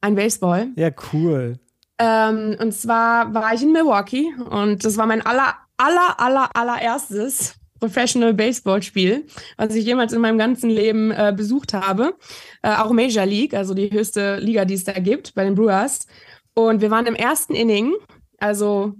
[0.00, 0.68] ein Baseball.
[0.76, 1.58] Ja, cool.
[1.98, 7.54] Ähm, und zwar war ich in Milwaukee und das war mein aller, aller, aller, allererstes
[7.80, 12.14] Professional Baseball Spiel, was ich jemals in meinem ganzen Leben äh, besucht habe.
[12.62, 16.06] Äh, auch Major League, also die höchste Liga, die es da gibt, bei den Brewers.
[16.54, 17.94] Und wir waren im ersten Inning,
[18.38, 18.94] also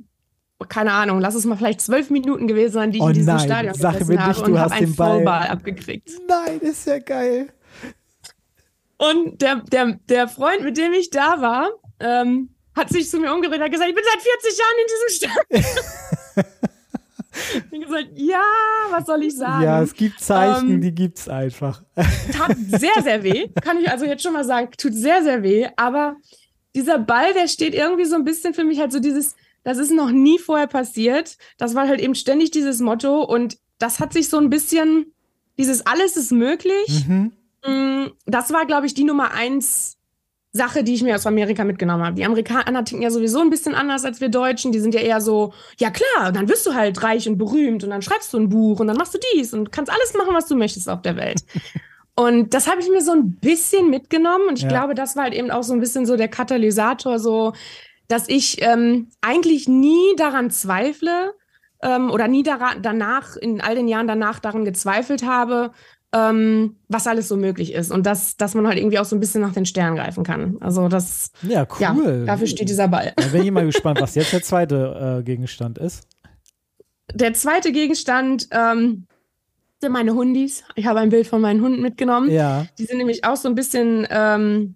[0.69, 3.37] keine Ahnung, lass es mal vielleicht zwölf Minuten gewesen sein, die ich oh in diesem
[3.37, 5.17] nein, Stadion Sache gesessen habe und habe einen Ball.
[5.17, 6.11] Foulball abgekriegt.
[6.29, 7.53] Nein, ist ja geil.
[8.97, 13.35] Und der, der, der Freund, mit dem ich da war, ähm, hat sich zu mir
[13.35, 16.47] umgedreht und hat gesagt, ich bin seit 40 Jahren in diesem Stadt.
[17.71, 18.43] ich habe gesagt, ja,
[18.91, 19.65] was soll ich sagen?
[19.65, 21.83] Ja, es gibt Zeichen, ähm, die gibt es einfach.
[22.33, 23.49] Tat sehr, sehr weh.
[23.63, 25.69] Kann ich also jetzt schon mal sagen, tut sehr, sehr weh.
[25.77, 26.17] Aber
[26.75, 29.91] dieser Ball, der steht irgendwie so ein bisschen für mich halt so dieses, das ist
[29.91, 31.37] noch nie vorher passiert.
[31.59, 35.13] Das war halt eben ständig dieses Motto und das hat sich so ein bisschen,
[35.59, 37.07] dieses alles ist möglich.
[37.07, 37.33] Mhm.
[37.67, 39.98] Mm, das war, glaube ich, die Nummer eins
[40.53, 42.15] Sache, die ich mir aus Amerika mitgenommen habe.
[42.17, 44.73] Die Amerikaner ticken ja sowieso ein bisschen anders als wir Deutschen.
[44.73, 47.91] Die sind ja eher so, ja klar, dann wirst du halt reich und berühmt und
[47.91, 50.47] dann schreibst du ein Buch und dann machst du dies und kannst alles machen, was
[50.47, 51.43] du möchtest auf der Welt.
[52.15, 54.49] Und das habe ich mir so ein bisschen mitgenommen.
[54.49, 54.69] Und ich ja.
[54.69, 57.53] glaube, das war halt eben auch so ein bisschen so der Katalysator, so,
[58.09, 61.33] dass ich ähm, eigentlich nie daran zweifle
[61.81, 65.71] ähm, oder nie daran, danach, in all den Jahren danach daran gezweifelt habe,
[66.13, 67.91] ähm, was alles so möglich ist.
[67.91, 70.57] Und dass, dass man halt irgendwie auch so ein bisschen nach den Sternen greifen kann.
[70.61, 71.81] Also das, ja, cool.
[72.21, 73.13] Ja, dafür steht dieser Ball.
[73.17, 76.07] Da bin ich mal gespannt, was jetzt der zweite äh, Gegenstand ist.
[77.15, 79.07] Der zweite Gegenstand, ähm,
[79.81, 80.65] sind meine Hundis.
[80.75, 82.31] Ich habe ein Bild von meinen Hunden mitgenommen.
[82.31, 82.67] Ja.
[82.79, 84.75] Die sind nämlich auch so ein bisschen, ähm,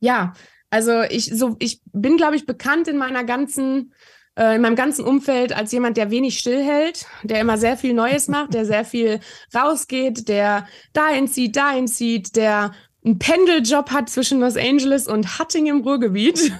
[0.00, 0.34] ja,
[0.70, 3.92] also ich so, ich bin, glaube ich, bekannt in meiner ganzen,
[4.38, 8.28] äh, in meinem ganzen Umfeld als jemand, der wenig stillhält, der immer sehr viel Neues
[8.28, 9.20] macht, der sehr viel
[9.54, 12.72] rausgeht, der dahin zieht, dahin zieht, der
[13.04, 16.52] einen Pendeljob hat zwischen Los Angeles und Hatting im Ruhrgebiet.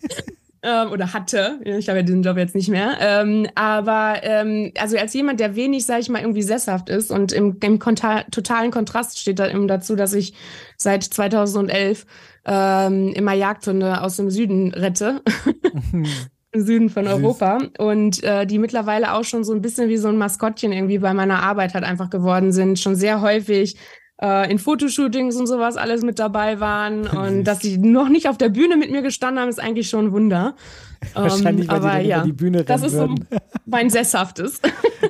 [0.62, 1.60] ähm, oder hatte.
[1.64, 2.96] Ich habe ja diesen Job jetzt nicht mehr.
[3.00, 7.32] Ähm, aber ähm, also als jemand, der wenig, sage ich mal, irgendwie sesshaft ist und
[7.32, 10.34] im, im totalen Kontrast steht da eben dazu, dass ich
[10.76, 12.04] seit 2011
[12.44, 15.22] ähm, immer Jagdhunde aus dem Süden rette.
[16.56, 20.08] Im Süden von Europa und äh, die mittlerweile auch schon so ein bisschen wie so
[20.08, 23.76] ein Maskottchen irgendwie bei meiner Arbeit halt einfach geworden sind, schon sehr häufig
[24.22, 28.38] äh, in Fotoshootings und sowas alles mit dabei waren und dass sie noch nicht auf
[28.38, 30.56] der Bühne mit mir gestanden haben, ist eigentlich schon ein Wunder.
[31.14, 33.14] Wahrscheinlich, weil aber, die ja, über die Bühne Das ist so
[33.66, 34.62] mein Sesshaftes.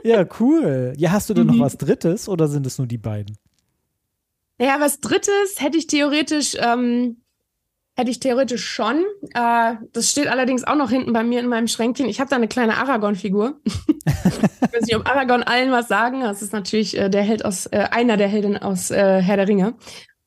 [0.02, 0.94] ja, cool.
[0.96, 1.58] Ja, hast du denn mhm.
[1.58, 3.36] noch was Drittes oder sind es nur die beiden?
[4.60, 7.18] Ja, was Drittes hätte ich theoretisch ähm,
[7.98, 9.04] Hätte ich theoretisch schon.
[9.32, 12.08] Äh, das steht allerdings auch noch hinten bei mir in meinem Schränkchen.
[12.10, 13.58] Ich habe da eine kleine Aragorn-Figur.
[13.64, 16.20] ich weiß nicht, ob Aragorn allen was sagen.
[16.20, 19.48] Das ist natürlich äh, der Held aus, äh, einer der Helden aus äh, Herr der
[19.48, 19.74] Ringe.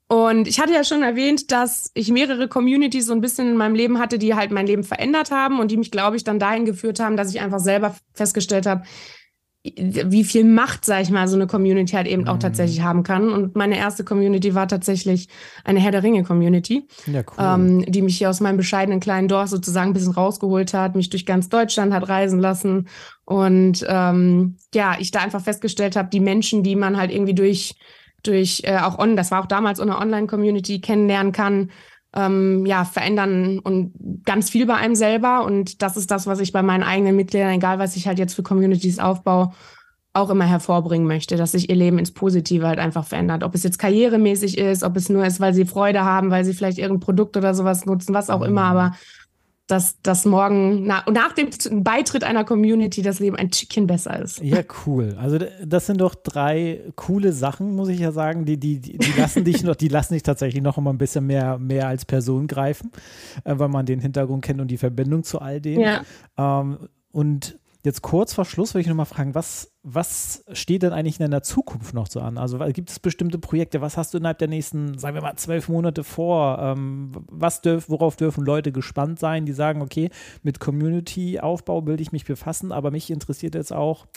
[0.08, 3.76] Und ich hatte ja schon erwähnt, dass ich mehrere Communities so ein bisschen in meinem
[3.76, 6.66] Leben hatte, die halt mein Leben verändert haben und die mich, glaube ich, dann dahin
[6.66, 8.82] geführt haben, dass ich einfach selber festgestellt habe,
[9.64, 12.40] wie viel Macht, sag ich mal, so eine Community halt eben auch mhm.
[12.40, 13.30] tatsächlich haben kann.
[13.30, 15.28] Und meine erste Community war tatsächlich
[15.66, 17.36] eine Herr der Ringe-Community, ja, cool.
[17.38, 21.10] ähm, die mich hier aus meinem bescheidenen kleinen Dorf sozusagen ein bisschen rausgeholt hat, mich
[21.10, 22.88] durch ganz Deutschland hat reisen lassen.
[23.26, 27.76] Und ähm, ja, ich da einfach festgestellt habe, die Menschen, die man halt irgendwie durch,
[28.24, 31.70] durch äh, auch on, das war auch damals eine Online-Community kennenlernen kann,
[32.16, 33.94] ähm, ja, verändern und
[34.26, 35.46] ganz viel bei einem selber.
[35.46, 38.34] Und das ist das, was ich bei meinen eigenen Mitgliedern, egal was ich halt jetzt
[38.34, 39.52] für Communities aufbaue,
[40.14, 43.44] auch immer hervorbringen möchte, dass sich ihr Leben ins Positive halt einfach verändert.
[43.44, 46.54] Ob es jetzt karrieremäßig ist, ob es nur ist, weil sie Freude haben, weil sie
[46.54, 48.94] vielleicht irgendein Produkt oder sowas nutzen, was auch immer, aber
[49.70, 51.50] dass das morgen na, nach dem
[51.84, 54.42] Beitritt einer Community das Leben ein Stückchen besser ist.
[54.42, 55.16] Ja, cool.
[55.20, 58.46] Also das sind doch drei coole Sachen, muss ich ja sagen.
[58.46, 61.28] Die, die, die, die lassen dich noch, die lassen dich tatsächlich noch immer ein bisschen
[61.28, 62.92] mehr, mehr als Person greifen,
[63.44, 65.82] äh, weil man den Hintergrund kennt und die Verbindung zu all dem.
[65.82, 66.02] Ja.
[66.36, 71.20] Ähm, und jetzt kurz vor Schluss würde ich nochmal fragen, was, was steht denn eigentlich
[71.20, 72.38] in der Zukunft noch so an?
[72.38, 73.82] Also gibt es bestimmte Projekte?
[73.82, 76.60] Was hast du innerhalb der nächsten, sagen wir mal, zwölf Monate vor?
[76.60, 80.10] Ähm, was dürf, worauf dürfen Leute gespannt sein, die sagen, okay,
[80.44, 84.08] mit Community-Aufbau will ich mich befassen, aber mich interessiert jetzt auch,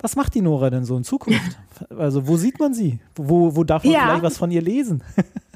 [0.00, 1.58] was macht die Nora denn so in Zukunft?
[1.96, 2.98] Also wo sieht man sie?
[3.14, 4.00] Wo, wo darf man ja.
[4.00, 5.02] vielleicht was von ihr lesen?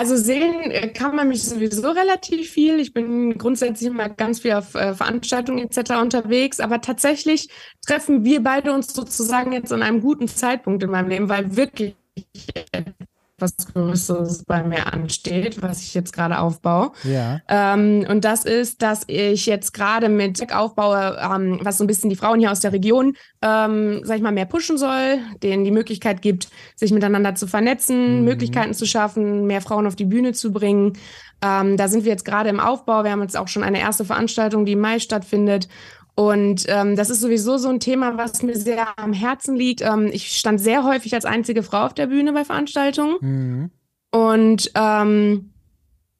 [0.00, 2.80] Also sehen äh, kann man mich sowieso relativ viel.
[2.80, 5.90] Ich bin grundsätzlich immer ganz viel auf äh, Veranstaltungen etc.
[6.00, 7.50] unterwegs, aber tatsächlich
[7.86, 11.96] treffen wir beide uns sozusagen jetzt an einem guten Zeitpunkt in meinem Leben, weil wirklich
[13.40, 16.92] was Größeres bei mir ansteht, was ich jetzt gerade aufbaue.
[17.04, 17.40] Ja.
[17.48, 22.10] Ähm, und das ist, dass ich jetzt gerade mit aufbaue, ähm, was so ein bisschen
[22.10, 25.70] die Frauen hier aus der Region, ähm, sag ich mal, mehr pushen soll, denen die
[25.70, 28.24] Möglichkeit gibt, sich miteinander zu vernetzen, mhm.
[28.24, 30.94] Möglichkeiten zu schaffen, mehr Frauen auf die Bühne zu bringen.
[31.42, 33.04] Ähm, da sind wir jetzt gerade im Aufbau.
[33.04, 35.68] Wir haben jetzt auch schon eine erste Veranstaltung, die im Mai stattfindet.
[36.14, 39.80] Und ähm, das ist sowieso so ein Thema, was mir sehr am Herzen liegt.
[39.80, 43.16] Ähm, ich stand sehr häufig als einzige Frau auf der Bühne bei Veranstaltungen.
[43.20, 43.70] Mhm.
[44.12, 45.50] Und ähm,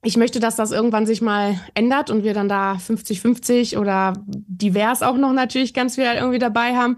[0.02, 5.02] ich möchte, dass das irgendwann sich mal ändert und wir dann da 50-50 oder divers
[5.02, 6.96] auch noch natürlich ganz viel irgendwie dabei haben.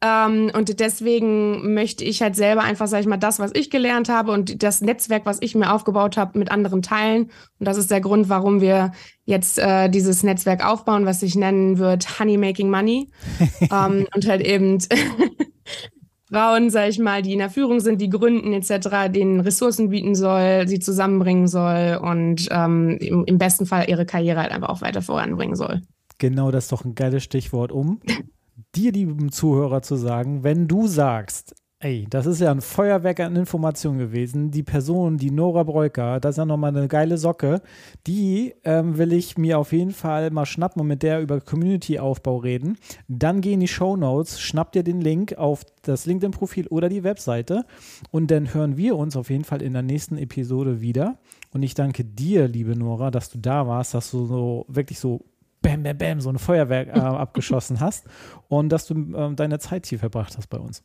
[0.00, 4.08] Ähm, und deswegen möchte ich halt selber einfach, sag ich mal, das, was ich gelernt
[4.08, 7.30] habe und das Netzwerk, was ich mir aufgebaut habe, mit anderen teilen.
[7.58, 8.92] Und das ist der Grund, warum wir
[9.24, 13.10] jetzt äh, dieses Netzwerk aufbauen, was sich nennen wird Honey Making Money.
[13.72, 14.78] ähm, und halt eben
[16.30, 20.14] Frauen, sag ich mal, die in der Führung sind, die gründen etc., denen Ressourcen bieten
[20.14, 24.82] soll, sie zusammenbringen soll und ähm, im, im besten Fall ihre Karriere halt einfach auch
[24.82, 25.82] weiter voranbringen soll.
[26.18, 28.00] Genau, das ist doch ein geiles Stichwort, um
[28.78, 33.36] dir, lieben Zuhörer, zu sagen, wenn du sagst, Ey, das ist ja ein Feuerwerk an
[33.36, 34.50] Informationen gewesen.
[34.50, 37.62] Die Person, die Nora Breuker, das ist ja nochmal eine geile Socke.
[38.04, 42.38] Die ähm, will ich mir auf jeden Fall mal schnappen und mit der über Community-Aufbau
[42.38, 42.78] reden.
[43.06, 47.04] Dann geh in die Show Notes, schnapp dir den Link auf das LinkedIn-Profil oder die
[47.04, 47.64] Webseite
[48.10, 51.18] und dann hören wir uns auf jeden Fall in der nächsten Episode wieder.
[51.52, 55.24] Und ich danke dir, liebe Nora, dass du da warst, dass du so wirklich so
[55.62, 58.06] bam, bam, bam, so ein Feuerwerk äh, abgeschossen hast
[58.48, 60.82] und dass du äh, deine Zeit hier verbracht hast bei uns.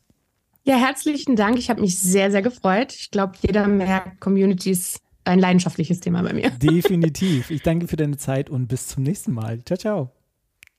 [0.64, 1.58] Ja, herzlichen Dank.
[1.58, 2.94] Ich habe mich sehr, sehr gefreut.
[2.94, 6.50] Ich glaube, jeder merkt, Community ist ein leidenschaftliches Thema bei mir.
[6.62, 7.50] Definitiv.
[7.50, 9.62] Ich danke für deine Zeit und bis zum nächsten Mal.
[9.64, 10.10] Ciao, ciao.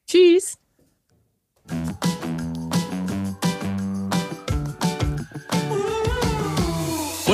[0.08, 0.58] Tschüss.